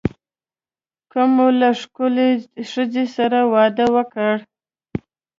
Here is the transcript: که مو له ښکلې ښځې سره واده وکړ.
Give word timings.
که 1.11 1.21
مو 1.33 1.47
له 1.59 1.69
ښکلې 1.81 2.29
ښځې 2.71 3.05
سره 3.15 3.39
واده 3.53 3.85
وکړ. 3.95 4.33